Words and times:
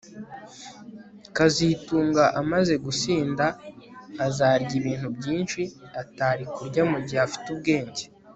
kazitunga 1.35 2.23
amaze 2.41 2.73
gusinda 2.85 3.45
azarya 4.25 4.73
ibintu 4.79 5.07
byinshi 5.17 5.61
atari 6.01 6.43
kurya 6.55 6.83
mugihe 6.91 7.21
afite 7.27 7.47
ubwenge 7.55 8.03